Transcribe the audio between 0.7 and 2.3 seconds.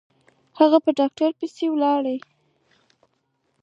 په ډاکتر پسې ولاړه.